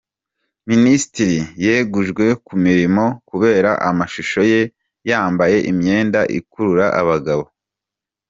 Minisitiri 0.69 1.37
yegujwe 1.65 2.25
ku 2.45 2.53
mirimo, 2.65 3.03
kubera 3.29 3.71
amashusho 3.89 4.39
ye 4.51 4.61
yambaye 5.09 5.57
imyenda 5.71 6.19
ikurura 6.39 6.85
abagabo 7.01 7.45